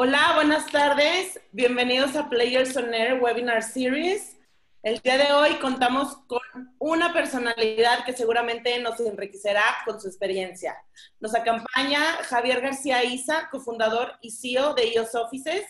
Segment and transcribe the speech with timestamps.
[0.00, 1.40] Hola, buenas tardes.
[1.50, 4.36] Bienvenidos a Players on Air Webinar Series.
[4.80, 6.38] El día de hoy contamos con
[6.78, 10.76] una personalidad que seguramente nos enriquecerá con su experiencia.
[11.18, 15.66] Nos acompaña Javier García Isa, cofundador y CEO de IOS Offices.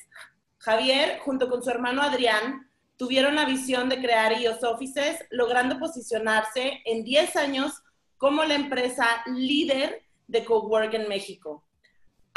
[0.58, 6.82] Javier, junto con su hermano Adrián, tuvieron la visión de crear IOS Offices, logrando posicionarse
[6.84, 7.82] en 10 años
[8.18, 11.64] como la empresa líder de cowork en México.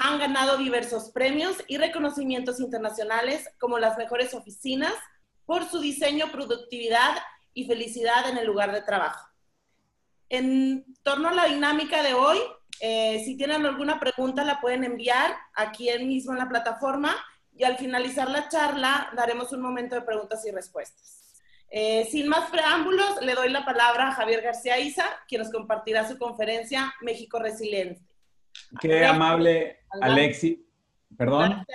[0.04, 4.94] Han ganado diversos premios y reconocimientos internacionales como las mejores oficinas
[5.46, 7.18] por su diseño, productividad
[7.54, 9.30] y felicidad en el lugar de trabajo.
[10.28, 12.40] En torno a la dinámica de hoy,
[12.80, 17.16] eh, si tienen alguna pregunta la pueden enviar aquí mismo en la plataforma
[17.56, 21.44] y al finalizar la charla daremos un momento de preguntas y respuestas.
[21.70, 26.08] Eh, sin más preámbulos, le doy la palabra a Javier García Isa, quien nos compartirá
[26.08, 28.02] su conferencia México Resiliente.
[28.80, 30.60] Qué amable Alexis,
[31.18, 31.66] perdón.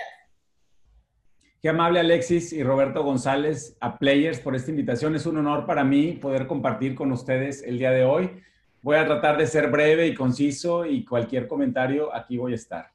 [1.61, 5.15] Qué amable Alexis y Roberto González a Players por esta invitación.
[5.15, 8.29] Es un honor para mí poder compartir con ustedes el día de hoy.
[8.81, 12.91] Voy a tratar de ser breve y conciso y cualquier comentario aquí voy a estar.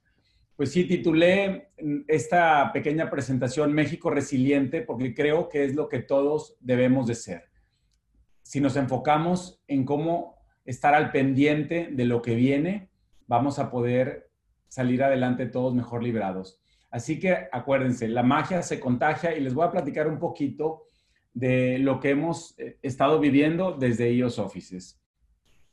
[0.56, 1.70] Pues sí, titulé
[2.06, 7.50] esta pequeña presentación México Resiliente porque creo que es lo que todos debemos de ser.
[8.42, 12.90] Si nos enfocamos en cómo estar al pendiente de lo que viene,
[13.26, 14.31] vamos a poder
[14.72, 16.58] salir adelante todos mejor librados.
[16.90, 20.84] Así que acuérdense, la magia se contagia y les voy a platicar un poquito
[21.34, 24.98] de lo que hemos eh, estado viviendo desde iOS Offices.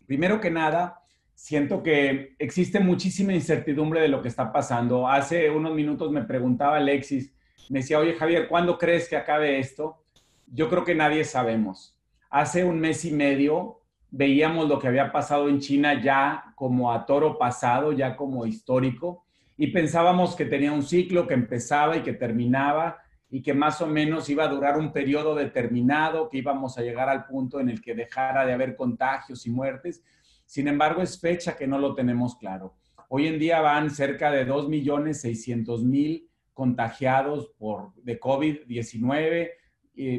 [0.05, 1.01] Primero que nada,
[1.33, 5.07] siento que existe muchísima incertidumbre de lo que está pasando.
[5.07, 7.33] Hace unos minutos me preguntaba Alexis,
[7.69, 10.03] me decía, oye Javier, ¿cuándo crees que acabe esto?
[10.45, 11.97] Yo creo que nadie sabemos.
[12.29, 13.78] Hace un mes y medio
[14.11, 19.23] veíamos lo que había pasado en China ya como a toro pasado, ya como histórico,
[19.57, 22.97] y pensábamos que tenía un ciclo que empezaba y que terminaba
[23.29, 27.09] y que más o menos iba a durar un periodo determinado, que íbamos a llegar
[27.09, 30.03] al punto en el que dejara de haber contagios y muertes.
[30.45, 32.75] Sin embargo, es fecha que no lo tenemos claro.
[33.09, 39.51] Hoy en día van cerca de 2.600.000 contagiados por, de COVID-19,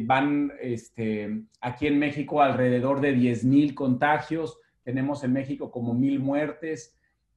[0.05, 6.21] van este, aquí en México alrededor de 10 mil contagios, tenemos en México como mil
[6.21, 6.97] muertes,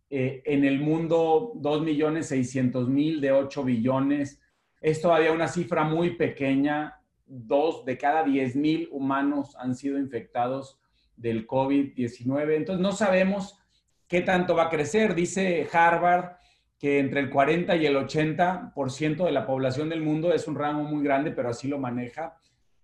[0.09, 4.41] eh, en el mundo 2 millones 600 mil de 8 billones,
[4.81, 10.79] es todavía una cifra muy pequeña, dos de cada 10 mil humanos han sido infectados
[11.15, 13.57] del COVID-19, entonces no sabemos
[14.07, 16.35] qué tanto va a crecer, dice Harvard
[16.83, 20.83] que entre el 40 y el 80% de la población del mundo es un rango
[20.83, 22.35] muy grande, pero así lo maneja,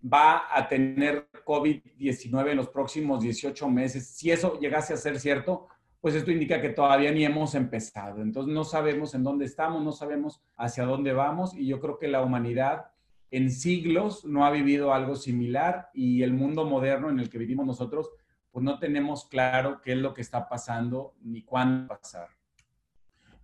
[0.02, 4.08] va a tener COVID-19 en los próximos 18 meses.
[4.08, 5.68] Si eso llegase a ser cierto,
[6.00, 8.22] pues esto indica que todavía ni hemos empezado.
[8.22, 12.08] Entonces no sabemos en dónde estamos, no sabemos hacia dónde vamos y yo creo que
[12.08, 12.86] la humanidad
[13.31, 17.66] en siglos no ha vivido algo similar y el mundo moderno en el que vivimos
[17.66, 18.10] nosotros,
[18.50, 22.39] pues no tenemos claro qué es lo que está pasando ni cuándo pasar.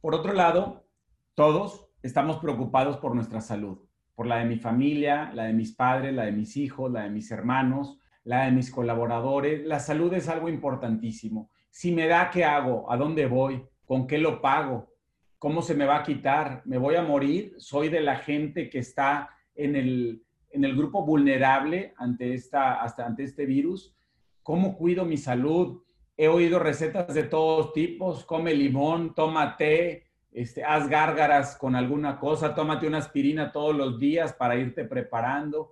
[0.02, 0.88] Por otro lado,
[1.34, 3.80] todos estamos preocupados por nuestra salud,
[4.14, 7.10] por la de mi familia, la de mis padres, la de mis hijos, la de
[7.10, 9.66] mis hermanos, la de mis colaboradores.
[9.66, 11.50] La salud es algo importantísimo.
[11.70, 12.92] Si me da, ¿qué hago?
[12.92, 13.66] ¿A dónde voy?
[13.86, 14.94] ¿Con qué lo pago?
[15.40, 16.62] ¿Cómo se me va a quitar?
[16.66, 17.56] ¿Me voy a morir?
[17.58, 23.06] ¿Soy de la gente que está en el, en el grupo vulnerable ante, esta, hasta
[23.06, 23.96] ante este virus?
[24.42, 25.84] ¿Cómo cuido mi salud?
[26.18, 32.20] He oído recetas de todos tipos, come limón, toma té, este, haz gárgaras con alguna
[32.20, 35.72] cosa, tómate una aspirina todos los días para irte preparando.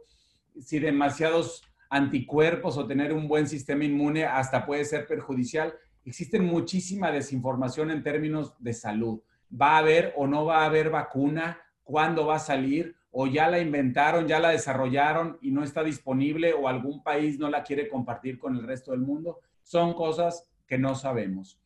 [0.59, 5.75] Si demasiados anticuerpos o tener un buen sistema inmune hasta puede ser perjudicial.
[6.03, 9.21] Existe muchísima desinformación en términos de salud.
[9.49, 11.59] ¿Va a haber o no va a haber vacuna?
[11.83, 12.95] ¿Cuándo va a salir?
[13.11, 17.47] ¿O ya la inventaron, ya la desarrollaron y no está disponible o algún país no
[17.47, 19.41] la quiere compartir con el resto del mundo?
[19.63, 21.59] Son cosas que no sabemos.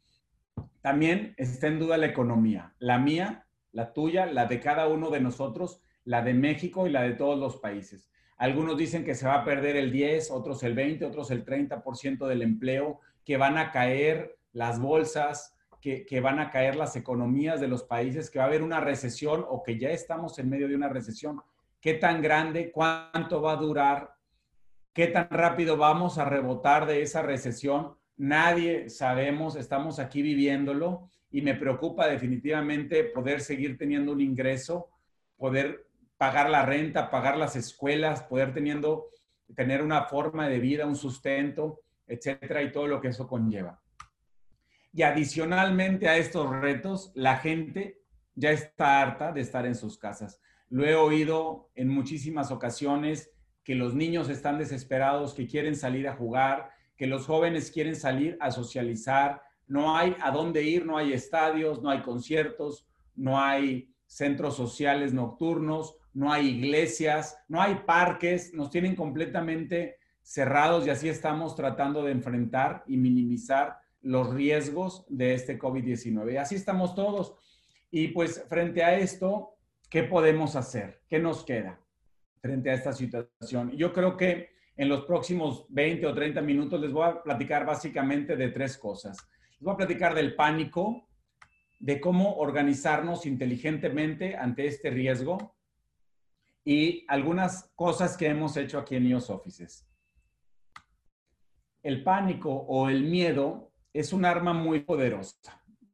[0.82, 5.20] También está en duda la economía, la mía, la tuya, la de cada uno de
[5.20, 8.10] nosotros, la de México y la de todos los países.
[8.38, 12.28] Algunos dicen que se va a perder el 10, otros el 20, otros el 30%
[12.28, 17.60] del empleo, que van a caer las bolsas, que, que, van a caer las economías
[17.60, 20.68] de los países, que va a haber una recesión o que ya estamos en medio
[20.68, 21.42] de una recesión.
[21.82, 22.72] ¿Qué tan grande?
[22.72, 24.17] ¿Cuánto va a durar?
[24.98, 27.96] ¿Qué tan rápido vamos a rebotar de esa recesión?
[28.16, 34.90] Nadie sabemos, estamos aquí viviéndolo y me preocupa definitivamente poder seguir teniendo un ingreso,
[35.38, 35.86] poder
[36.18, 39.12] pagar la renta, pagar las escuelas, poder teniendo,
[39.56, 43.80] tener una forma de vida, un sustento, etcétera, y todo lo que eso conlleva.
[44.94, 48.02] Y adicionalmente a estos retos, la gente
[48.34, 50.42] ya está harta de estar en sus casas.
[50.70, 53.32] Lo he oído en muchísimas ocasiones
[53.68, 58.38] que los niños están desesperados, que quieren salir a jugar, que los jóvenes quieren salir
[58.40, 59.42] a socializar.
[59.68, 65.14] No hay a dónde ir, no hay estadios, no hay conciertos, no hay centros sociales
[65.14, 72.04] nocturnos, no hay iglesias, no hay parques, nos tienen completamente cerrados y así estamos tratando
[72.04, 76.36] de enfrentar y minimizar los riesgos de este COVID-19.
[76.36, 77.36] Y así estamos todos.
[77.92, 79.58] Y pues frente a esto,
[79.90, 81.02] ¿qué podemos hacer?
[81.10, 81.82] ¿Qué nos queda
[82.48, 83.72] frente a esta situación?
[83.76, 88.38] Yo creo que en los próximos 20 o 30 minutos les voy a platicar básicamente
[88.38, 89.18] de tres cosas.
[89.52, 91.10] Les voy a platicar del pánico,
[91.80, 95.58] de cómo organizarnos inteligentemente ante este riesgo
[96.64, 99.86] y algunas cosas que hemos hecho aquí en EOS Offices.
[101.84, 105.36] El pánico o el miedo es un arma muy poderosa.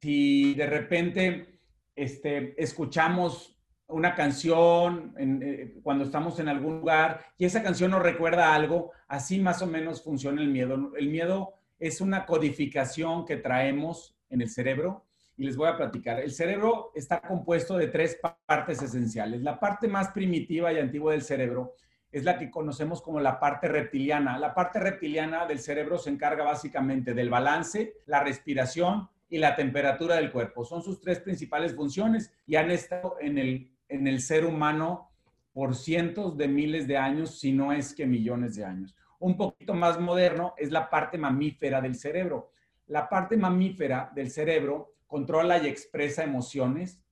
[0.02, 1.60] Si de repente
[1.96, 3.53] este, escuchamos
[3.88, 9.40] una canción eh, cuando estamos en algún lugar y esa canción nos recuerda algo, así
[9.40, 10.94] más o menos funciona el miedo.
[10.98, 15.06] El miedo es una codificación que traemos en el cerebro
[15.38, 16.20] y les voy a platicar.
[16.20, 19.42] El cerebro está compuesto de tres partes esenciales.
[19.42, 21.76] La parte más primitiva y antigua del cerebro
[22.12, 24.38] es la que conocemos como la parte reptiliana.
[24.38, 30.18] La parte reptiliana del cerebro se encarga básicamente del balance, la respiración y la temperatura
[30.18, 30.64] del cuerpo.
[30.64, 35.12] Son sus tres principales funciones y han estado en el, en el ser humano
[35.54, 38.95] por cientos de miles de años, si no es que millones de años.
[39.19, 42.51] Un poquito más moderno es la parte mamífera del cerebro.
[42.88, 47.04] La parte mamífera del cerebro controla y expresa emociones,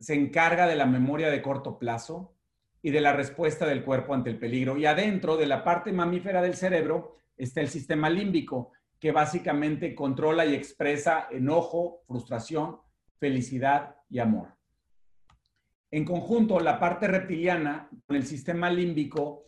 [0.00, 2.34] se encarga de la memoria de corto plazo
[2.82, 4.76] y de la respuesta del cuerpo ante el peligro.
[4.76, 10.44] Y adentro de la parte mamífera del cerebro está el sistema límbico, que básicamente controla
[10.44, 12.80] y expresa enojo, frustración,
[13.18, 14.55] felicidad y amor.
[15.90, 19.44] En conjunto, la parte reptiliana con el sistema límbico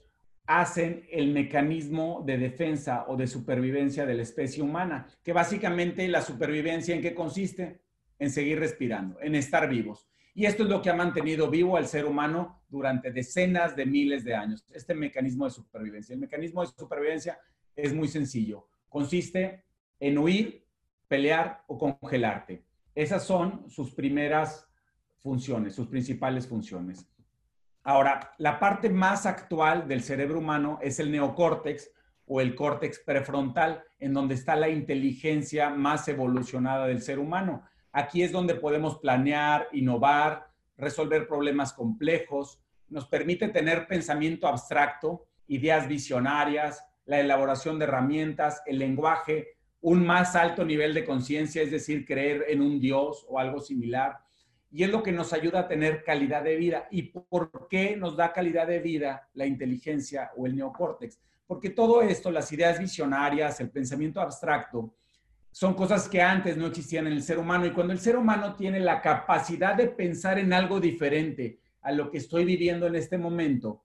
[0.46, 6.23] hacen el mecanismo de defensa o de supervivencia de la especie humana, que básicamente la
[6.23, 7.82] supervivencia en qué consiste?
[8.19, 10.08] En seguir respirando, en estar vivos.
[10.35, 14.25] Y esto es lo que ha mantenido vivo al ser humano durante decenas de miles
[14.25, 16.14] de años, este mecanismo de supervivencia.
[16.14, 17.38] El mecanismo de supervivencia
[17.76, 19.64] es muy sencillo consiste
[20.00, 20.67] en huir,
[21.06, 22.64] pelear o congelarte.
[22.94, 24.68] Esas son sus primeras
[25.23, 27.06] funciones, sus principales funciones.
[27.82, 31.91] Ahora, la parte más actual del cerebro humano es el neocórtex
[32.26, 37.62] o el córtex prefrontal, en donde está la inteligencia más evolucionada del ser humano.
[37.93, 45.88] Aquí es donde podemos planear, innovar, resolver problemas complejos, nos permite tener pensamiento abstracto, ideas
[45.88, 52.05] visionarias, la elaboración de herramientas, el lenguaje, un más alto nivel de conciencia, es decir,
[52.05, 54.19] creer en un Dios o algo similar.
[54.70, 56.88] Y es lo que nos ayuda a tener calidad de vida.
[56.91, 61.19] ¿Y por qué nos da calidad de vida la inteligencia o el neocórtex?
[61.47, 64.94] Porque todo esto, las ideas visionarias, el pensamiento abstracto,
[65.50, 67.67] son cosas que antes no existían en el ser humano.
[67.67, 72.11] Y cuando el ser humano tiene la capacidad de pensar en algo diferente a lo
[72.11, 73.82] que estoy viviendo en este momento,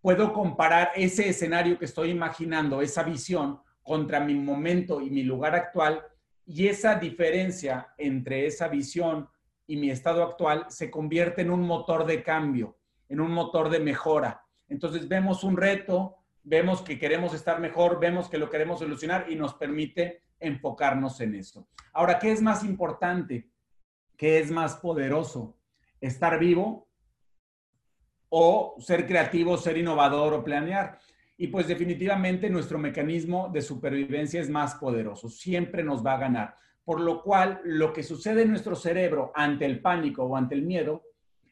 [0.00, 5.54] puedo comparar ese escenario que estoy imaginando, esa visión, contra mi momento y mi lugar
[5.54, 6.02] actual,
[6.46, 9.28] y esa diferencia entre esa visión
[9.70, 12.76] y mi estado actual se convierte en un motor de cambio,
[13.08, 14.44] en un motor de mejora.
[14.66, 19.36] Entonces vemos un reto, vemos que queremos estar mejor, vemos que lo queremos solucionar y
[19.36, 21.68] nos permite enfocarnos en eso.
[21.92, 23.48] Ahora, ¿qué es más importante?
[24.16, 25.56] ¿Qué es más poderoso?
[26.00, 26.88] ¿Estar vivo
[28.28, 30.98] o ser creativo, ser innovador o planear.
[31.36, 36.56] Y pues definitivamente nuestro mecanismo de supervivencia es más poderoso, siempre nos va a ganar.
[36.90, 40.62] Por lo cual, lo que sucede en nuestro cerebro ante el pánico o ante el
[40.62, 41.04] miedo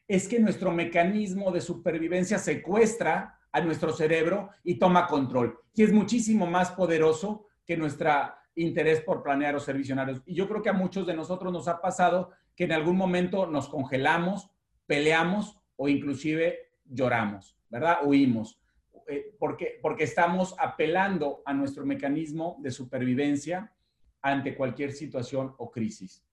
[0.05, 5.57] es que nuestro mecanismo de supervivencia secuestra a nuestro cerebro y toma control.
[5.73, 8.11] Y es muchísimo más poderoso que nuestro
[8.55, 10.21] interés por planear o ser visionarios.
[10.25, 13.47] Y yo creo que a muchos de nosotros nos ha pasado que en algún momento
[13.47, 14.51] nos congelamos,
[14.87, 17.99] peleamos o inclusive lloramos, ¿verdad?
[18.03, 18.59] Huimos,
[19.07, 23.71] eh, porque, porque estamos apelando a nuestro mecanismo de supervivencia
[24.21, 26.23] ante cualquier situación o crisis.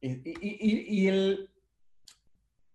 [0.00, 1.50] Y, el,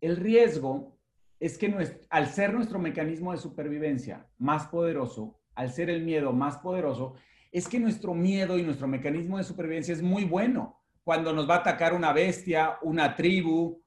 [0.02, 0.98] el, riesgo
[1.40, 1.74] es que
[2.10, 7.14] al ser nuestro mecanismo de supervivencia más poderoso, al ser el miedo más poderoso,
[7.52, 10.82] es que nuestro miedo y nuestro mecanismo de supervivencia es muy bueno.
[11.04, 13.82] Cuando nos va a atacar una bestia, una tribu,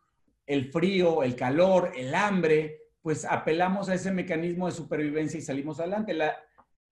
[0.46, 5.80] el frío, el calor, el hambre, pues apelamos a ese mecanismo de supervivencia y salimos
[5.80, 6.16] adelante.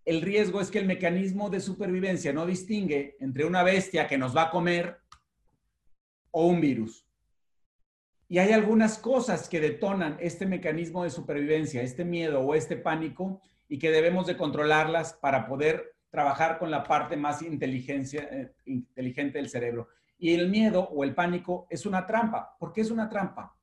[0.04, 4.36] El riesgo es que el mecanismo de supervivencia no distingue entre una bestia que nos
[4.36, 4.98] va a comer
[6.30, 7.06] o un virus.
[8.28, 13.40] Y hay algunas cosas que detonan este mecanismo de supervivencia, este miedo o este pánico,
[13.68, 19.38] y que debemos de controlarlas para poder trabajar con la parte más inteligencia, eh, inteligente
[19.38, 19.88] del cerebro.
[20.18, 22.56] Y el miedo o el pánico es una trampa.
[22.58, 23.56] ¿Por qué es una trampa?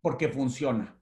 [0.00, 0.98] Porque funciona.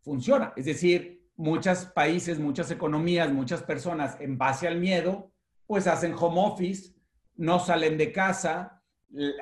[0.00, 0.52] Funciona.
[0.56, 5.32] Es decir, muchos países, muchas economías, muchas personas en base al miedo,
[5.66, 6.94] pues hacen home office,
[7.36, 8.82] no salen de casa,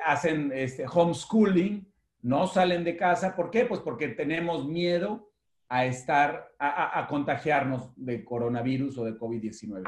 [0.05, 3.35] hacen este, homeschooling, no salen de casa.
[3.35, 3.65] ¿Por qué?
[3.65, 5.31] Pues porque tenemos miedo
[5.69, 9.83] a estar, a, a contagiarnos de coronavirus o de COVID-19.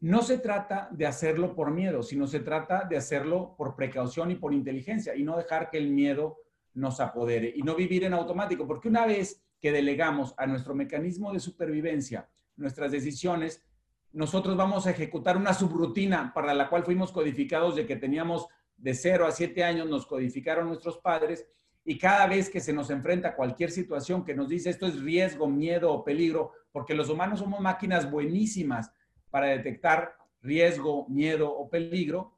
[0.00, 4.36] No se trata de hacerlo por miedo, sino se trata de hacerlo por precaución y
[4.36, 6.38] por inteligencia y no dejar que el miedo
[6.74, 11.32] nos apodere y no vivir en automático, porque una vez que delegamos a nuestro mecanismo
[11.32, 12.28] de supervivencia
[12.60, 13.64] nuestras decisiones,
[14.12, 18.94] nosotros vamos a ejecutar una subrutina para la cual fuimos codificados de que teníamos de
[18.94, 21.46] 0 a 7 años, nos codificaron nuestros padres
[21.84, 25.48] y cada vez que se nos enfrenta cualquier situación que nos dice esto es riesgo,
[25.48, 28.92] miedo o peligro, porque los humanos somos máquinas buenísimas
[29.30, 32.36] para detectar riesgo, miedo o peligro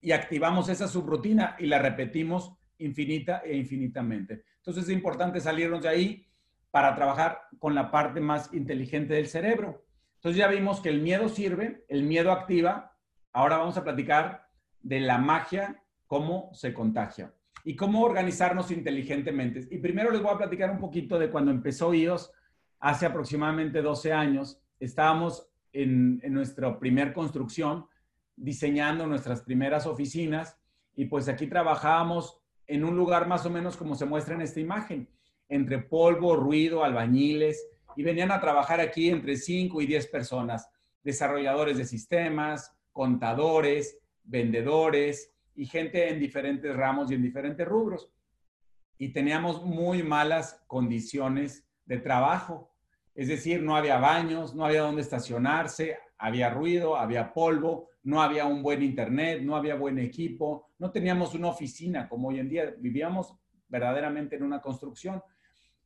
[0.00, 4.44] y activamos esa subrutina y la repetimos infinita e infinitamente.
[4.58, 6.26] Entonces es importante salirnos de ahí
[6.74, 9.84] para trabajar con la parte más inteligente del cerebro.
[10.16, 12.96] Entonces ya vimos que el miedo sirve, el miedo activa.
[13.32, 14.48] Ahora vamos a platicar
[14.80, 19.68] de la magia, cómo se contagia y cómo organizarnos inteligentemente.
[19.70, 22.32] Y primero les voy a platicar un poquito de cuando empezó IOS
[22.80, 24.60] hace aproximadamente 12 años.
[24.80, 27.86] Estábamos en, nuestra primer construcción,
[28.34, 30.58] diseñando nuestras primeras oficinas
[30.96, 34.58] y pues aquí trabajábamos en un lugar más o menos como se muestra en esta
[34.58, 35.08] imagen,
[35.54, 40.68] entre polvo, ruido, albañiles y venían a trabajar aquí entre 5 y 10 personas,
[41.04, 48.10] desarrolladores de sistemas, contadores, vendedores y gente en diferentes ramos y en diferentes rubros.
[48.98, 52.72] Y teníamos muy malas condiciones de trabajo.
[53.14, 58.44] Es decir, no había baños, no había dónde estacionarse, había ruido, había polvo, no había
[58.44, 62.74] un buen internet, no había buen equipo, no teníamos una oficina como hoy en día,
[62.78, 63.36] vivíamos
[63.68, 65.22] verdaderamente en una construcción.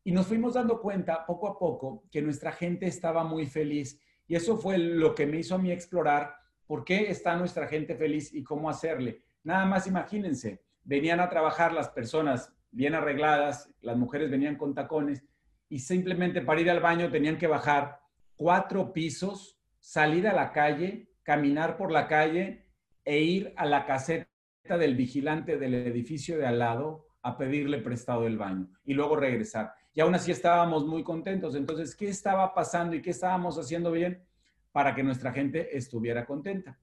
[0.08, 4.36] Y nos fuimos dando cuenta poco a poco que nuestra gente estaba muy feliz y
[4.36, 6.34] eso fue lo que me hizo a mí explorar
[6.66, 9.22] por qué está nuestra gente feliz y cómo hacerle.
[9.44, 15.26] Nada más imagínense, venían a trabajar las personas bien arregladas, las mujeres venían con tacones
[15.68, 18.00] y simplemente para ir al baño tenían que bajar
[18.34, 22.64] cuatro pisos, salir a la calle, caminar por la calle
[23.04, 24.26] e ir a la caseta
[24.70, 29.74] del vigilante del edificio de al lado a pedirle prestado el baño y luego regresar.
[29.98, 31.56] Y aún así estábamos muy contentos.
[31.56, 34.24] Entonces, ¿qué estaba pasando y qué estábamos haciendo bien
[34.70, 36.78] para que nuestra gente estuviera contenta?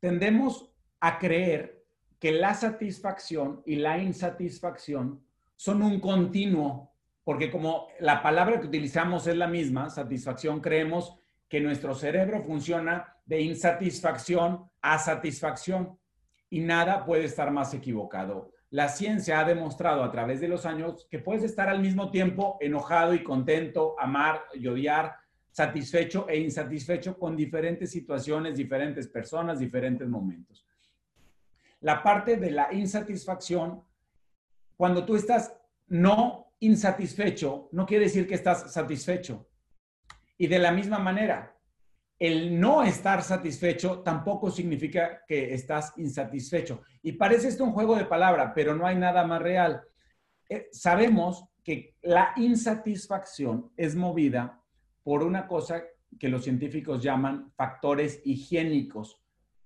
[0.00, 1.84] Tendemos a creer
[2.18, 5.22] que la satisfacción y la insatisfacción
[5.54, 11.14] son un continuo porque como la palabra que utilizamos es la misma, satisfacción, creemos
[11.46, 15.98] que nuestro cerebro funciona de insatisfacción a satisfacción
[16.48, 18.54] y nada puede estar más equivocado.
[18.70, 22.58] La ciencia ha demostrado a través de los años que puedes estar al mismo tiempo
[22.60, 25.16] enojado y contento, amar y odiar,
[25.50, 30.66] satisfecho e insatisfecho con diferentes situaciones, diferentes personas, diferentes momentos.
[31.80, 33.82] La parte de la insatisfacción,
[34.76, 35.54] cuando tú estás
[35.88, 39.48] no insatisfecho no quiere decir que estás satisfecho.
[40.36, 41.57] Y de la misma manera,
[42.18, 46.82] el no estar satisfecho tampoco significa que estás insatisfecho.
[47.02, 49.82] Y parece esto un juego de palabra, pero no hay nada más real.
[50.48, 54.60] Eh, sabemos que la insatisfacción es movida
[55.04, 55.82] por una cosa
[56.18, 59.22] que los científicos llaman factores higiénicos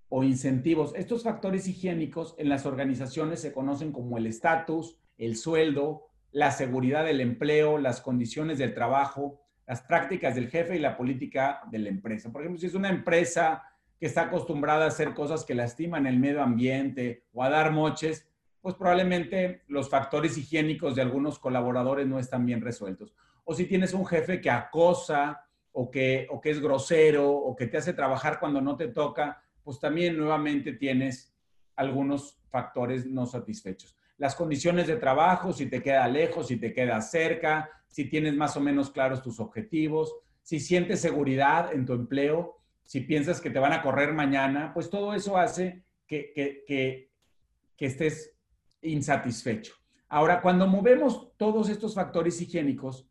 [0.08, 0.92] o incentivos.
[0.94, 7.04] Estos factores higiénicos en las organizaciones se conocen como el estatus, el sueldo, la seguridad
[7.04, 11.88] del empleo, las condiciones del trabajo, las prácticas del jefe y la política de la
[11.88, 12.32] empresa.
[12.32, 13.62] Por ejemplo, si es una empresa
[13.98, 18.28] que está acostumbrada a hacer cosas que lastiman el medio ambiente o a dar moches,
[18.60, 23.14] pues probablemente los factores higiénicos de algunos colaboradores no están bien resueltos.
[23.44, 27.66] O si tienes un jefe que acosa o que, o que es grosero o que
[27.66, 31.34] te hace trabajar cuando no te toca, pues también nuevamente tienes
[31.76, 37.00] algunos factores no satisfechos las condiciones de trabajo, si te queda lejos, si te queda
[37.00, 42.60] cerca, si tienes más o menos claros tus objetivos, si sientes seguridad en tu empleo,
[42.84, 46.32] si piensas que te van a correr mañana, pues todo eso hace que,
[46.68, 47.10] que,
[47.78, 48.36] estés
[48.82, 49.74] insatisfecho.
[50.08, 53.08] Ahora, cuando movemos todos estos factores higiénicos,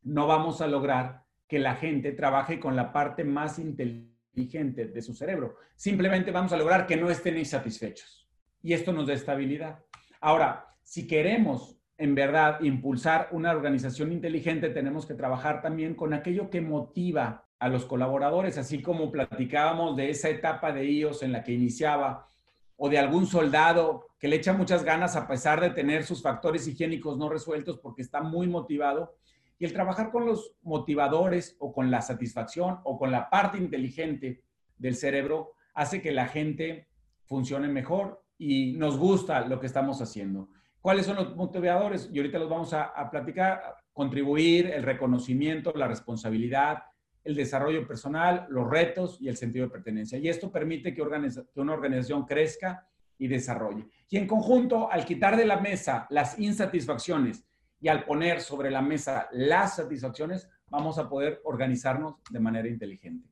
[0.00, 5.12] no vamos a lograr que la gente trabaje con la parte más inteligente de su
[5.12, 5.56] cerebro.
[5.76, 8.26] Simplemente vamos a lograr que no estén insatisfechos.
[8.62, 9.84] Y esto nos da estabilidad.
[10.20, 16.48] Ahora, si queremos en verdad impulsar una organización inteligente, tenemos que trabajar también con aquello
[16.50, 21.42] que motiva a los colaboradores, así como platicábamos de esa etapa de IOS en la
[21.42, 22.28] que iniciaba,
[22.76, 26.66] o de algún soldado que le echa muchas ganas a pesar de tener sus factores
[26.68, 29.16] higiénicos no resueltos porque está muy motivado.
[29.58, 34.44] Y el trabajar con los motivadores o con la satisfacción o con la parte inteligente
[34.76, 36.88] del cerebro hace que la gente
[37.24, 40.48] funcione mejor y nos gusta lo que estamos haciendo.
[40.80, 42.08] ¿Cuáles son los motivadores?
[42.12, 43.76] Y ahorita los vamos a, a platicar.
[43.92, 46.84] Contribuir, el reconocimiento, la responsabilidad,
[47.24, 50.18] el desarrollo personal, los retos y el sentido de pertenencia.
[50.18, 52.86] Y esto permite que, que una organización crezca
[53.18, 53.86] y desarrolle.
[54.08, 57.44] Y en conjunto, al quitar de la mesa las insatisfacciones
[57.80, 63.28] y al poner sobre la mesa las satisfacciones, vamos a poder organizarnos de manera inteligente.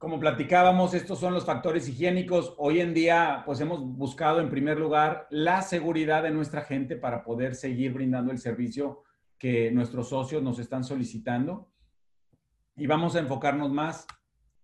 [0.00, 2.54] Como platicábamos, estos son los factores higiénicos.
[2.56, 7.22] Hoy en día, pues hemos buscado en primer lugar la seguridad de nuestra gente para
[7.22, 9.02] poder seguir brindando el servicio
[9.36, 11.70] que nuestros socios nos están solicitando
[12.76, 14.06] y vamos a enfocarnos más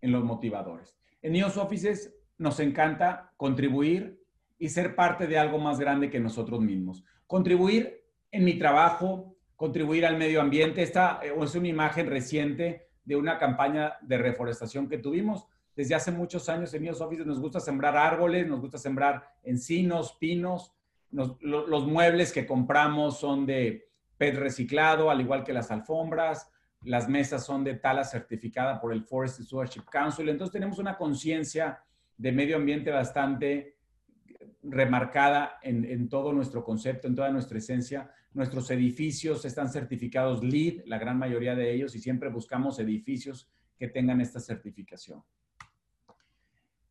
[0.01, 0.97] en los motivadores.
[1.21, 4.19] En NIOS Offices nos encanta contribuir
[4.59, 7.05] y ser parte de algo más grande que nosotros mismos.
[7.27, 10.83] Contribuir en mi trabajo, contribuir al medio ambiente.
[10.83, 15.47] Esta eh, es una imagen reciente de una campaña de reforestación que tuvimos.
[15.75, 20.19] Desde hace muchos años en NIOS Offices nos gusta sembrar árboles, nos gusta sembrar encinos,
[20.21, 20.75] pinos.
[21.11, 26.51] los muebles que compramos son de PET reciclado, al igual que las alfombras
[26.87, 30.29] las mesas son de tala certificada por el Forest Stewardship Council.
[30.29, 31.83] Entonces tenemos una conciencia
[32.17, 33.76] de medio ambiente bastante
[34.71, 38.11] remarcada en, todo nuestro concepto, en toda nuestra esencia.
[38.33, 43.89] Nuestros edificios están certificados LEED, la gran mayoría de ellos, y siempre buscamos edificios que
[43.89, 45.23] tengan esta certificación.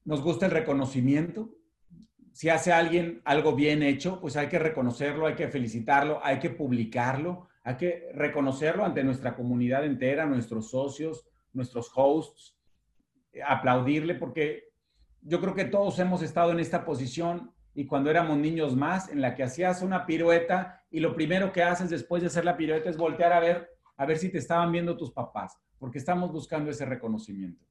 [0.03, 1.55] Nos gusta el reconocimiento.
[2.31, 6.49] Si hace alguien algo bien hecho, pues hay que reconocerlo, hay que felicitarlo, hay que
[6.49, 12.57] publicarlo, hay que reconocerlo ante nuestra comunidad entera, nuestros socios, nuestros hosts,
[13.45, 14.69] aplaudirle porque
[15.21, 19.21] yo creo que todos hemos estado en esta posición y cuando éramos niños más, en
[19.21, 22.89] la que hacías una pirueta y lo primero que haces después de hacer la pirueta
[22.89, 26.71] es voltear a ver, a ver si te estaban viendo tus papás, porque estamos buscando
[26.71, 27.65] ese reconocimiento.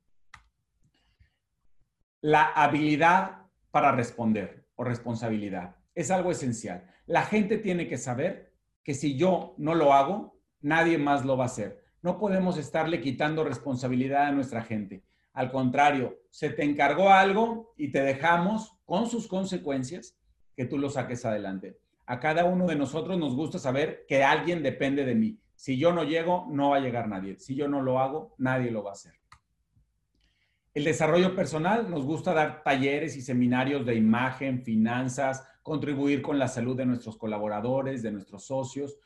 [2.21, 6.87] La habilidad para responder o responsabilidad es algo esencial.
[7.07, 11.45] La gente tiene que saber que si yo no lo hago, nadie más lo va
[11.45, 11.83] a hacer.
[12.03, 15.03] No podemos estarle quitando responsabilidad a nuestra gente.
[15.35, 20.17] Al contrario, se te encargó algo y te dejamos con sus consecuencias
[20.57, 21.77] que tú lo saques adelante.
[22.07, 25.39] A cada uno de nosotros nos gusta saber que alguien depende de mí.
[25.57, 27.39] Si yo no llego, no va a llegar nadie.
[27.39, 29.15] Si yo no lo hago, nadie lo va a hacer.
[30.73, 36.49] El desarrollo personal, nos gusta dar talleres y seminarios de imagen, finanzas, contribuir con la
[36.49, 38.99] salud de nuestros colaboradores, de nuestros socios,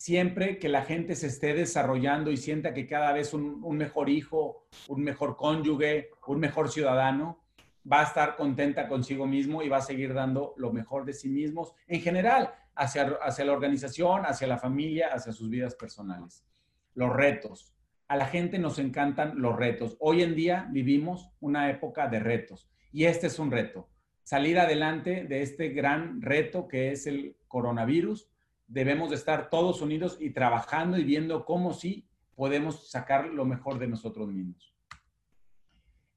[0.00, 4.64] siempre que la gente se esté desarrollando y sienta que cada vez un, mejor hijo,
[4.88, 7.44] un mejor cónyuge, un mejor ciudadano,
[7.80, 11.28] va a estar contenta consigo mismo y va a seguir dando lo mejor de sí
[11.28, 16.46] mismos en general hacia, hacia la organización, hacia la familia, hacia sus vidas personales.
[16.94, 17.74] Los retos.
[18.08, 19.98] A la gente nos encantan los retos.
[20.00, 23.90] Hoy en día vivimos una época de retos y este es un reto
[24.30, 28.29] salir adelante de este gran reto que es el coronavirus.
[28.70, 33.78] Debemos de estar todos unidos y trabajando y viendo cómo sí podemos sacar lo mejor
[33.78, 34.74] de nosotros mismos.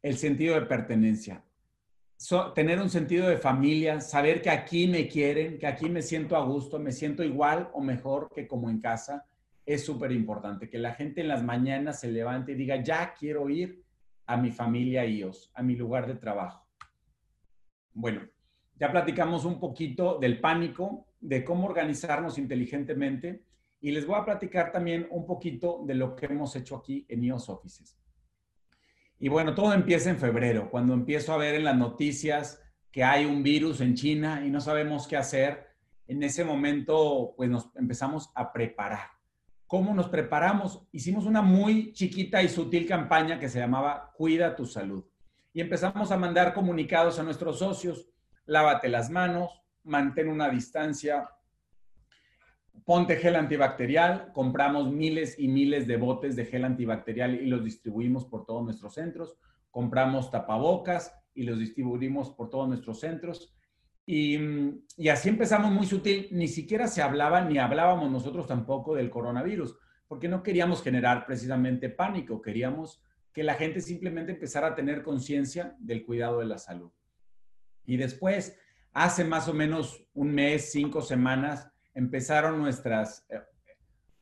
[0.01, 1.43] El sentido de pertenencia.
[2.55, 6.45] tener un sentido de familia, saber que aquí me quieren, que aquí me siento a
[6.45, 9.25] gusto, me siento igual o mejor que como en casa,
[9.65, 10.69] es súper importante.
[10.69, 13.83] Que la gente en las mañanas se levante y diga, ya quiero ir
[14.25, 16.63] a mi familia IOS, a mi lugar de trabajo
[17.93, 18.21] bueno,
[18.75, 23.43] ya platicamos un poquito del pánico, de cómo organizarnos inteligentemente
[23.79, 27.23] y les voy a platicar también un poquito de lo que hemos hecho aquí en
[27.23, 27.97] IOS Offices.
[29.19, 33.25] Y bueno, todo empieza en febrero, cuando empiezo a ver en las noticias que hay
[33.25, 35.67] un virus en China y no sabemos qué hacer.
[36.07, 39.09] En ese momento, pues nos empezamos a preparar.
[39.65, 40.83] ¿Cómo nos preparamos?
[40.91, 45.05] Hicimos una muy chiquita y sutil campaña que se llamaba Cuida tu salud
[45.53, 48.09] y empezamos a mandar comunicados a nuestros socios,
[48.45, 51.29] lávate las manos, mantén una distancia,
[52.85, 58.25] ponte gel antibacterial, compramos miles y miles de botes de gel antibacterial y los distribuimos
[58.25, 59.37] por todos nuestros centros,
[59.71, 63.55] compramos tapabocas y los distribuimos por todos nuestros centros.
[64.05, 64.37] Y,
[64.97, 69.77] y, así empezamos muy sutil, ni siquiera se hablaba ni hablábamos nosotros tampoco del coronavirus,
[70.07, 75.75] porque no queríamos generar precisamente pánico, queríamos que la gente simplemente empezara a tener conciencia
[75.79, 76.91] del cuidado de la salud.
[77.85, 78.57] Y después,
[78.93, 83.39] hace más o menos un mes, cinco semanas, empezaron nuestras eh,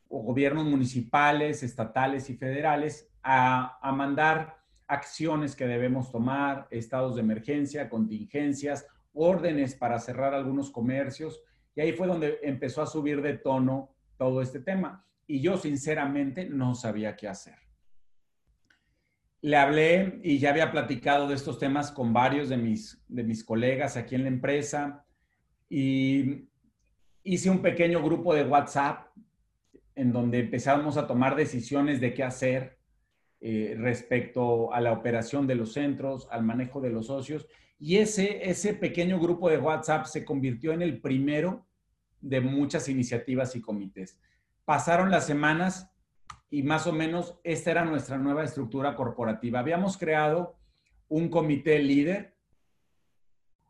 [0.10, 4.58] gobiernos municipales, estatales y federales a, a mandar
[4.88, 11.42] acciones que debemos tomar, estados de emergencia, contingencias, órdenes para cerrar algunos comercios.
[11.76, 15.06] Y ahí fue donde empezó a subir de tono todo este tema.
[15.28, 17.56] Y yo sinceramente no sabía qué hacer.
[19.42, 23.44] Le hablé y ya había platicado de estos temas con varios de mis, de mis
[23.44, 25.06] colegas aquí en la empresa
[25.70, 26.48] y
[27.24, 29.08] hice un pequeño grupo de WhatsApp
[29.96, 32.78] en donde empezamos a tomar decisiones de qué hacer
[33.40, 37.48] eh, respecto a la operación de los centros, al manejo de los socios.
[37.80, 41.66] Y ese, ese pequeño grupo de WhatsApp se convirtió en el primero
[42.22, 44.20] de muchas iniciativas y comités.
[44.66, 45.90] Pasaron las semanas
[46.52, 49.60] y más o menos esta era nuestra nueva estructura corporativa.
[49.60, 50.58] Habíamos creado
[51.08, 52.36] un comité líder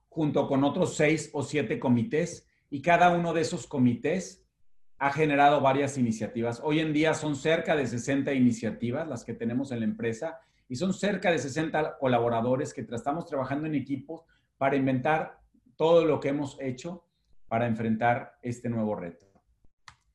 [0.09, 4.43] junto con otros seis o siete comités y cada uno de esos comités
[4.97, 6.59] ha generado varias iniciativas.
[6.63, 10.75] Hoy en día son cerca de 60 iniciativas las que tenemos en la empresa y
[10.75, 14.23] son cerca de 60 colaboradores que estamos trabajando en equipos
[14.57, 15.39] para inventar
[15.75, 17.05] todo lo que hemos hecho
[17.47, 19.30] para enfrentar este nuevo reto.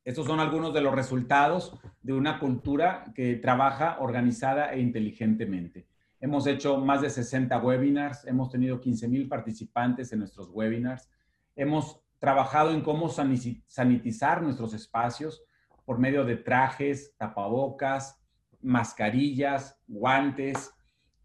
[0.06, 5.88] Estos son algunos de los resultados de una cultura que trabaja organizada e inteligentemente.
[6.20, 11.10] Hemos hecho más de 60 webinars, hemos tenido 15 mil participantes en nuestros webinars,
[11.56, 15.42] hemos trabajado en cómo sanitizar nuestros espacios
[15.84, 18.16] por medio de trajes, tapabocas,
[18.62, 20.70] mascarillas, guantes.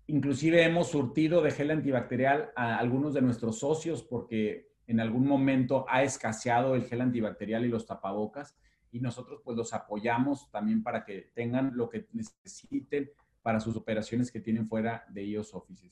[0.07, 5.85] Inclusive hemos surtido de gel antibacterial a algunos de nuestros socios porque en algún momento
[5.87, 8.57] ha escaseado el gel antibacterial y los tapabocas
[8.91, 13.09] y nosotros pues los apoyamos también para que tengan lo que necesiten
[13.41, 15.91] para sus operaciones que tienen fuera de ellos offices.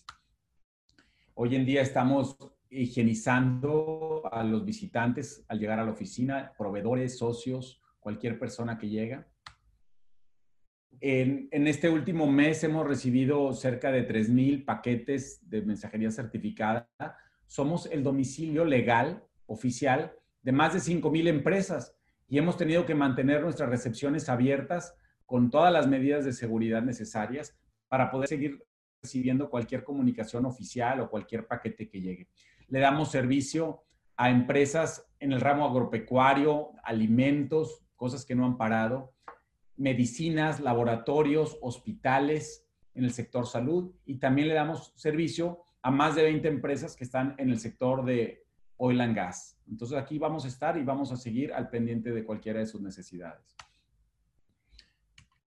[1.33, 2.37] Hoy en día estamos
[2.69, 9.27] higienizando a los visitantes al llegar a la oficina, proveedores, socios, cualquier persona que llega.
[11.01, 16.89] En, en este último mes hemos recibido cerca de 3.000 paquetes de mensajería certificada.
[17.47, 21.98] Somos el domicilio legal oficial de más de 5.000 empresas
[22.29, 27.57] y hemos tenido que mantener nuestras recepciones abiertas con todas las medidas de seguridad necesarias
[27.87, 28.63] para poder seguir
[29.01, 32.27] recibiendo cualquier comunicación oficial o cualquier paquete que llegue.
[32.67, 33.83] Le damos servicio
[34.15, 39.13] a empresas en el ramo agropecuario, alimentos, cosas que no han parado,
[39.75, 46.23] medicinas, laboratorios, hospitales en el sector salud y también le damos servicio a más de
[46.23, 48.45] 20 empresas que están en el sector de
[48.79, 49.57] oil and gas.
[49.69, 52.81] Entonces aquí vamos a estar y vamos a seguir al pendiente de cualquiera de sus
[52.81, 53.55] necesidades.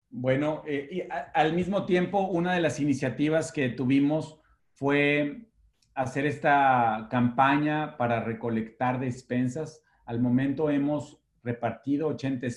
[0.09, 1.01] Bueno, eh, y
[1.33, 4.39] al mismo tiempo, una de las iniciativas que tuvimos
[4.71, 5.47] fue
[5.95, 9.83] hacer esta campaña para recolectar despensas.
[10.05, 12.47] Al momento hemos repartido 80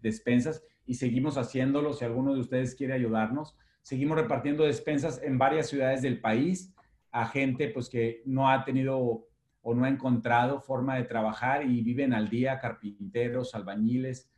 [0.00, 1.94] despensas y seguimos haciéndolo.
[1.94, 6.74] Si alguno de ustedes quiere ayudarnos, seguimos repartiendo despensas en varias ciudades del país
[7.16, 9.26] a gente pues que no ha tenido
[9.68, 14.30] o no ha encontrado forma de trabajar y viven al día, carpinteros, albañiles.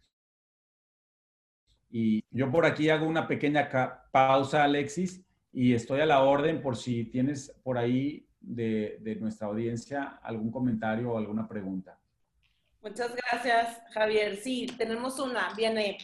[1.90, 3.68] Y yo por aquí hago una pequeña
[4.10, 10.18] pausa, Alexis, y estoy a la orden por si tienes por ahí de, nuestra audiencia
[10.22, 12.00] algún comentario o alguna pregunta.
[12.80, 14.36] Muchas gracias, Javier.
[14.36, 15.52] Sí, tenemos una.
[15.54, 15.98] Viene,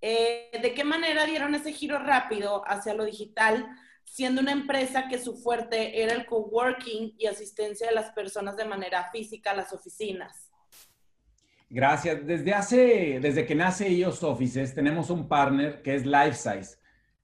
[0.00, 3.68] eh, ¿de qué manera dieron ese giro rápido hacia lo digital,
[4.04, 8.64] siendo una empresa que su fuerte era el coworking y asistencia de las personas de
[8.64, 10.50] manera física a las oficinas?
[11.68, 12.24] Gracias.
[12.24, 16.78] Desde hace, desde que nace IOS Offices, tenemos un partner que es LifeSize.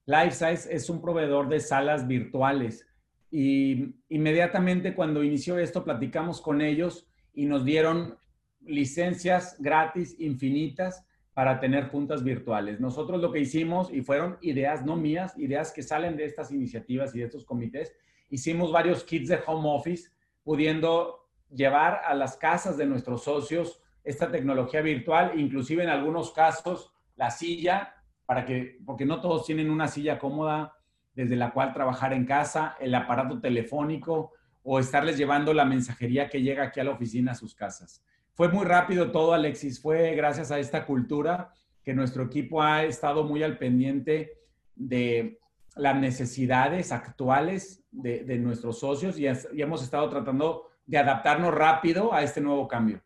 [0.05, 2.85] LifeSize es un proveedor de salas virtuales
[3.29, 8.17] y inmediatamente cuando inició esto platicamos con ellos y nos dieron
[8.59, 12.79] licencias gratis infinitas para tener juntas virtuales.
[12.79, 17.15] Nosotros lo que hicimos, y fueron ideas no mías, ideas que salen de estas iniciativas
[17.15, 17.93] y de estos comités,
[18.29, 20.09] hicimos varios kits de home office,
[20.43, 26.91] pudiendo llevar a las casas de nuestros socios esta tecnología virtual, inclusive en algunos casos
[27.15, 30.73] la silla, para que, porque no todos tienen una silla cómoda
[31.13, 34.31] desde la cual trabajar en casa, el aparato telefónico
[34.63, 38.03] o estarles llevando la mensajería que llega aquí a la oficina a sus casas.
[38.41, 39.79] Fue muy rápido todo, Alexis.
[39.79, 44.35] Fue gracias a esta cultura que nuestro equipo ha estado muy al pendiente
[44.73, 45.39] de
[45.75, 52.23] las necesidades actuales de, nuestros socios y, y hemos estado tratando de adaptarnos rápido a
[52.23, 53.03] este nuevo cambio.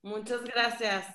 [0.00, 1.14] Muchas gracias.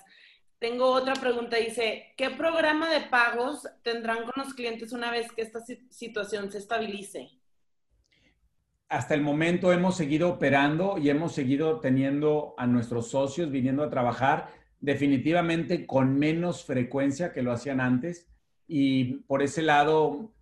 [0.60, 5.42] Tengo otra pregunta, dice, ¿qué programa de pagos tendrán con los clientes una vez que
[5.42, 5.58] esta
[5.90, 7.40] situación se estabilice?
[8.88, 13.90] Hasta el momento hemos seguido operando y hemos seguido teniendo a nuestros socios viniendo a
[13.90, 14.48] trabajar
[14.80, 18.28] definitivamente con menos frecuencia que lo hacían antes
[18.66, 20.32] y por ese lado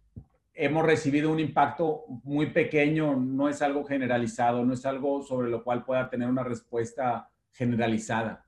[0.54, 5.64] hemos recibido un impacto muy pequeño, no es algo generalizado, no es algo sobre lo
[5.64, 8.44] cual pueda tener una respuesta generalizada.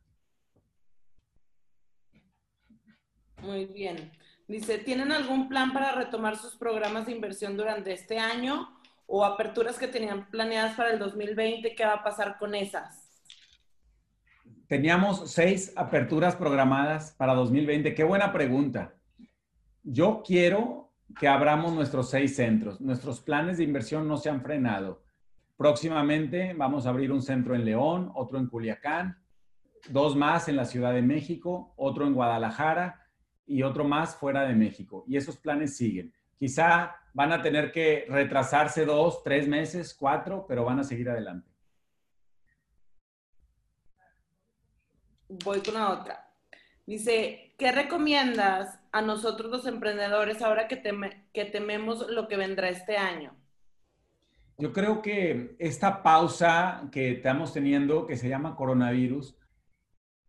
[3.43, 4.11] Muy bien.
[4.49, 8.74] Dice, ¿tienen algún plan para retomar sus programas de inversión durante este año
[9.07, 11.75] o aperturas que tenían planeadas para el 2020?
[11.75, 13.05] ¿Qué va a pasar con esas?
[14.67, 17.95] Teníamos seis aperturas programadas para 2020.
[17.95, 18.95] Qué buena pregunta.
[19.83, 22.81] Yo quiero que abramos nuestros seis centros.
[22.81, 25.05] Nuestros planes de inversión no se han frenado.
[25.57, 29.19] Próximamente vamos a abrir un centro en León, otro en Culiacán,
[29.89, 33.07] dos más en la Ciudad de México, otro en Guadalajara
[33.47, 35.05] y otro más fuera de México.
[35.07, 36.13] Y esos planes siguen.
[36.39, 41.49] Quizá van a tener que retrasarse dos, tres meses, cuatro, pero van a seguir adelante.
[45.29, 46.29] Voy con la otra.
[46.85, 50.83] Dice, ¿qué recomiendas a nosotros los emprendedores ahora que,
[51.33, 53.35] que tememos lo que vendrá este año?
[54.59, 59.37] Yo creo que esta pausa que estamos teniendo, que se llama coronavirus,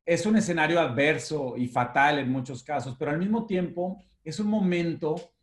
[0.06, 4.48] es un escenario adverso y fatal en muchos casos, pero al mismo tiempo es un
[4.48, 5.35] momento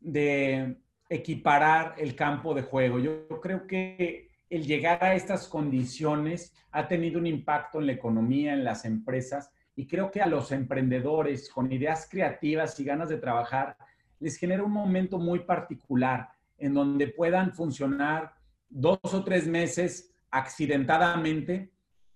[0.00, 0.76] de
[1.08, 2.98] equiparar el campo de juego.
[2.98, 8.52] Yo, creo que el llegar a estas condiciones ha tenido un impacto en la economía,
[8.54, 13.18] en las empresas, y creo que a los emprendedores con ideas creativas y ganas de
[13.18, 13.76] trabajar
[14.18, 18.34] les genera un momento muy particular en donde puedan funcionar
[18.68, 21.72] dos o tres meses accidentadamente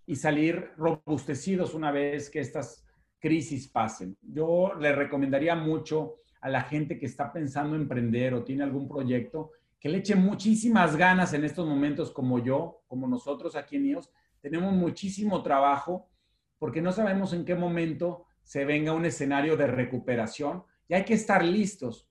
[0.07, 2.85] y salir robustecidos una vez que estas
[3.19, 4.17] crisis pasen.
[4.21, 9.53] Yo le recomendaría mucho a la gente que está pensando emprender o tiene algún proyecto
[9.81, 14.13] que le eche muchísimas ganas en estos momentos como yo, como nosotros aquí en IOS.
[14.43, 16.11] Tenemos muchísimo trabajo
[16.59, 21.15] porque no sabemos en qué momento se venga un escenario de recuperación y hay que
[21.15, 22.11] estar listos.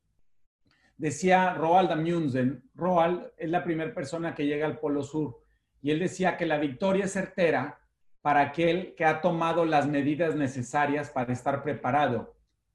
[0.98, 5.44] Decía Roald Amundsen, Roald es la primera persona que llega al Polo Sur
[5.80, 7.80] y él decía que la victoria es certera
[8.24, 12.34] para aquel que ha tomado las medidas necesarias para estar preparado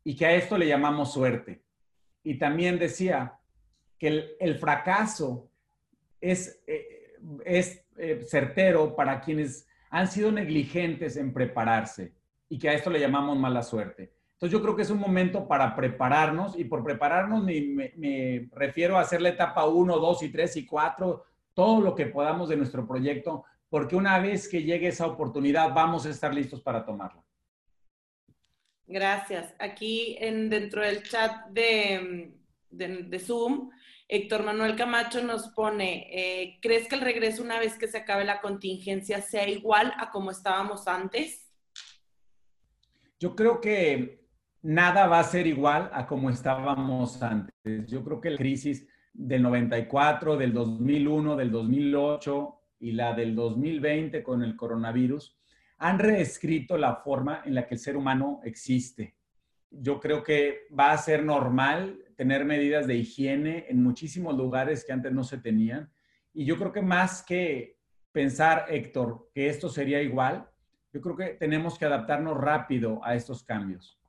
[0.08, 1.62] y que a esto le llamamos suerte.
[2.22, 3.38] Y también decía
[3.98, 5.50] que el, fracaso
[6.18, 7.14] es, eh,
[7.98, 12.14] eh, certero para quienes han sido negligentes en prepararse
[12.48, 14.14] y que a esto le llamamos mala suerte.
[14.32, 18.96] Entonces yo creo que es un momento para prepararnos y por prepararnos me, me refiero
[18.96, 22.56] a hacer la etapa 1, 2 y 3 y 4, todo lo que podamos de
[22.56, 27.22] nuestro proyecto porque una vez que llegue esa oportunidad vamos a estar listos para tomarla.
[28.88, 29.54] Gracias.
[29.58, 32.34] Aquí en, dentro del chat de,
[32.70, 33.70] de, Zoom,
[34.08, 38.24] Héctor Manuel Camacho nos pone, eh, ¿crees que el regreso una vez que se acabe
[38.24, 41.52] la contingencia sea igual a como estábamos antes?
[43.20, 44.26] Yo creo que
[44.62, 47.52] nada va a ser igual a como estábamos antes.
[47.86, 54.22] Yo creo que la crisis del 94, del 2001, del 2008 y la del 2020
[54.22, 55.37] con el coronavirus
[55.78, 59.16] han reescrito la forma en la que el ser humano existe.
[59.70, 64.92] Yo creo que va a ser normal tener medidas de higiene en muchísimos lugares que
[64.92, 65.90] antes no se tenían.
[66.34, 67.78] Y yo creo que más que
[68.10, 70.50] pensar, Héctor, que esto sería igual,
[70.92, 74.00] yo creo que tenemos que adaptarnos rápido a estos cambios.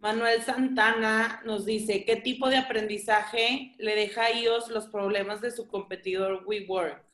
[0.00, 5.50] Manuel Santana nos dice, ¿qué tipo de aprendizaje le deja a ellos los problemas de
[5.50, 7.04] su competidor WeWork?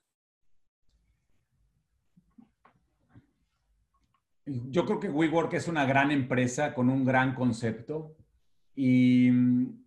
[4.47, 8.17] Yo creo que WeWork es una gran empresa con un gran concepto
[8.75, 9.81] y mm,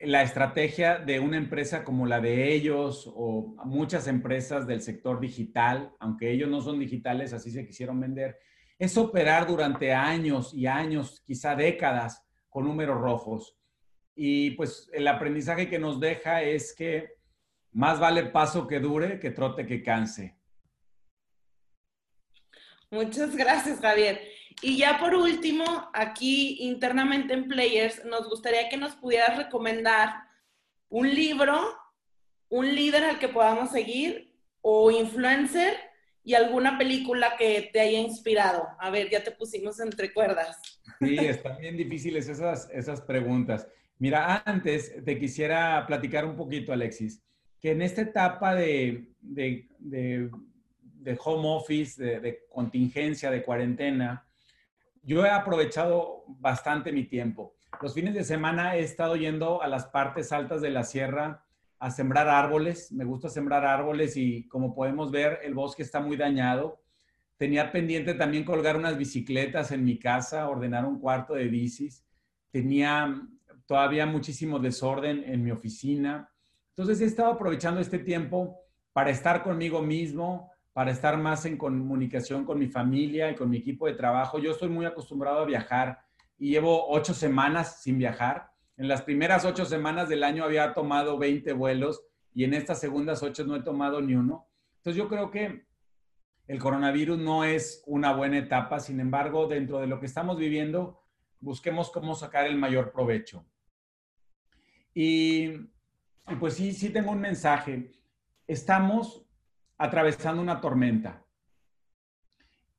[0.00, 5.92] la estrategia de una empresa como la de ellos o muchas empresas del sector digital,
[6.00, 8.38] aunque ellos no son digitales, así se quisieron vender,
[8.78, 13.56] es operar durante años y años, quizá décadas, con números rojos.
[14.14, 17.16] Y pues el aprendizaje que nos deja es que
[17.72, 20.35] más vale paso que dure que trote que canse.
[22.90, 24.20] Muchas gracias, Javier.
[24.62, 30.14] Y ya por último, aquí internamente en Players, nos gustaría que nos pudieras recomendar
[30.88, 31.76] un libro,
[32.48, 35.74] un líder al que podamos seguir o influencer
[36.24, 38.66] y alguna película que te haya inspirado.
[38.80, 40.58] A ver, ya te pusimos entre cuerdas.
[40.98, 43.68] Sí, están bien difíciles esas, esas preguntas.
[43.98, 47.22] Mira, antes te quisiera platicar un poquito, Alexis,
[47.60, 50.30] que en esta etapa de, de, de,
[51.14, 54.26] home office, de, contingencia, de cuarentena,
[55.02, 57.54] yo he aprovechado bastante mi tiempo.
[57.80, 61.44] Los fines de semana he estado yendo a las partes altas de la sierra
[61.78, 62.90] a sembrar árboles.
[62.90, 66.82] Me gusta sembrar árboles y como podemos ver, el bosque está muy dañado.
[67.36, 72.04] Tenía pendiente también colgar unas bicicletas en mi casa, ordenar un cuarto de bicis.
[72.50, 73.20] Tenía
[73.66, 76.30] todavía muchísimo desorden en mi oficina.
[76.70, 78.60] Entonces he estado aprovechando este tiempo
[78.92, 83.56] para estar conmigo mismo, para estar más en comunicación con mi familia y con mi
[83.56, 84.38] equipo de trabajo.
[84.38, 86.00] Yo estoy muy acostumbrado a viajar
[86.36, 88.50] y llevo ocho semanas sin viajar.
[88.76, 92.02] En las primeras ocho semanas del año había tomado 20 vuelos
[92.34, 94.50] y en estas segundas ocho no he tomado ni uno.
[94.76, 95.64] Entonces yo creo que
[96.46, 101.00] el coronavirus no es una buena etapa, sin embargo, dentro de lo que estamos viviendo,
[101.40, 103.46] busquemos cómo sacar el mayor provecho.
[104.92, 105.52] Y,
[106.38, 107.92] pues sí, sí tengo un mensaje.
[108.46, 109.25] Estamos
[109.78, 111.24] atravesando una tormenta.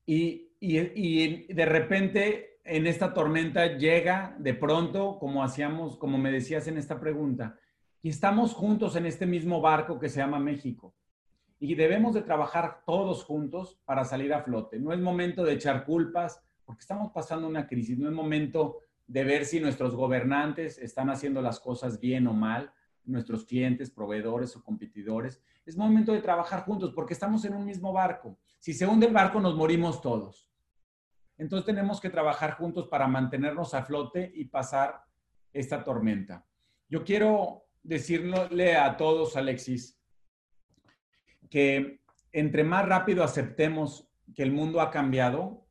[0.06, 6.68] Y, y, de repente en esta tormenta llega de pronto, como hacíamos, como me decías
[6.68, 7.58] en esta pregunta,
[8.02, 10.96] y estamos juntos en este mismo barco que se llama México.
[11.60, 14.80] Y debemos de trabajar todos juntos para salir a flote.
[14.80, 17.98] No es momento de echar culpas, porque estamos pasando una crisis.
[17.98, 22.72] No es momento de ver si nuestros gobernantes están haciendo las cosas bien o mal,
[23.08, 25.42] nuestros clientes, proveedores o competidores.
[25.66, 28.38] Es momento de trabajar juntos porque estamos en un mismo barco.
[28.60, 30.50] Si se hunde el barco, nos morimos todos.
[31.38, 35.04] Entonces tenemos que trabajar juntos para mantenernos a flote y pasar
[35.54, 36.46] esta tormenta.
[36.90, 40.00] Yo quiero decirle a todos, Alexis,
[41.50, 45.66] que entre más rápido aceptemos que el mundo ha cambiado,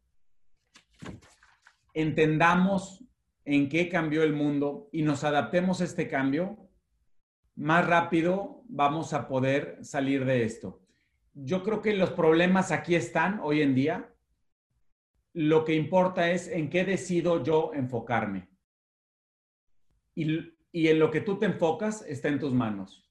[1.93, 3.05] entendamos
[3.45, 6.66] en qué cambió el mundo y nos adaptemos a este cambio,
[7.57, 10.83] más rápido vamos a poder salir de esto.
[11.35, 14.15] Yo creo que los problemas aquí están hoy en día.
[15.33, 18.49] Lo que importa es en qué decido yo enfocarme.
[20.15, 23.11] Y, en lo que tú te enfocas está en tus manos.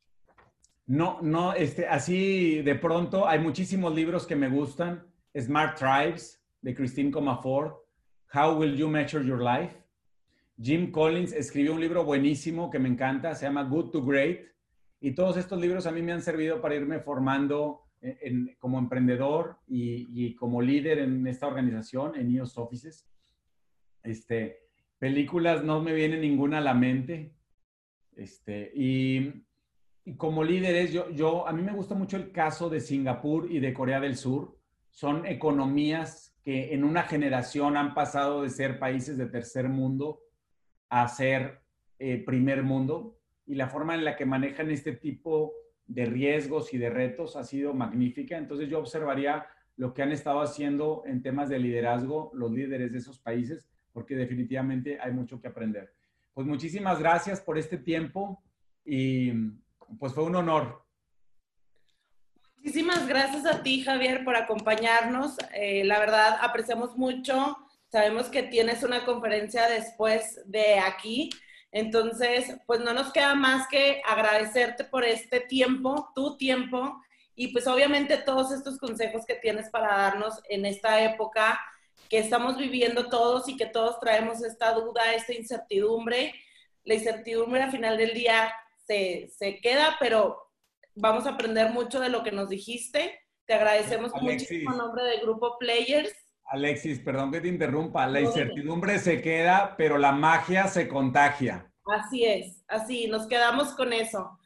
[0.88, 5.06] No, no, este, así de pronto hay muchísimos libros que me gustan.
[5.38, 7.78] Smart Tribes de Christine Comafort.
[8.34, 9.85] How Will You Measure Your Life?
[10.62, 14.40] Jim Collins escribió un libro buenísimo que me encanta, se llama Good to Great.
[15.02, 17.82] Y todos estos libros a mí me han servido para irme formando
[18.60, 23.08] como emprendedor y, como líder en esta organización, en EOS Offices.
[24.04, 24.60] Este,
[25.00, 27.34] películas no me viene ninguna a la mente.
[28.16, 29.44] Este, y,
[30.18, 33.74] como líderes, yo, yo, a mí me gusta mucho el caso de Singapur y de
[33.74, 34.58] Corea del Sur.
[34.90, 40.22] Son economías que en una generación han pasado de ser países de tercer mundo
[40.96, 41.60] a ser
[42.00, 45.54] eh, primer mundo y la forma en la que manejan este tipo
[45.88, 48.38] de riesgos y de retos ha sido magnífica.
[48.38, 53.00] Entonces yo observaría lo que han estado haciendo en temas de liderazgo los líderes de
[53.00, 55.92] esos países, porque definitivamente hay mucho que aprender.
[56.34, 58.42] Pues muchísimas gracias por este tiempo
[58.86, 59.34] y
[60.00, 60.82] pues fue un honor.
[62.56, 65.36] Muchísimas gracias a ti, Javier, por acompañarnos.
[65.54, 67.58] Eh, la verdad, apreciamos mucho
[67.96, 71.30] Sabemos que tienes una conferencia después de aquí.
[71.72, 77.02] Entonces, pues no nos queda más que agradecerte por este tiempo, tu tiempo,
[77.36, 81.58] y pues obviamente todos estos consejos que tienes para darnos en esta época
[82.10, 86.36] que estamos viviendo todos y que todos traemos esta duda, esta incertidumbre.
[86.84, 88.54] La incertidumbre al final del día
[88.86, 90.52] se, se queda, pero
[90.96, 93.22] vamos a aprender mucho de lo que nos dijiste.
[93.46, 98.06] Te agradecemos muchísimo en nombre del grupo Players Alexis, perdón que te interrumpa.
[98.08, 101.72] La incertidumbre se queda, pero la magia se contagia.
[101.86, 104.38] Así es, así, nos quedamos con eso.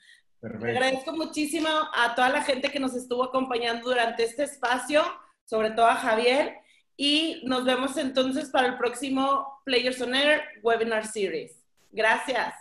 [0.42, 0.68] Perfecto.
[0.68, 5.04] agradezco muchísimo a toda la gente que nos estuvo acompañando durante este espacio,
[5.44, 6.56] sobre todo a Javier,
[6.96, 11.62] y nos vemos entonces para el próximo Players on Air Webinar Series.
[11.92, 12.54] Gracias.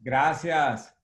[0.00, 0.95] Gracias.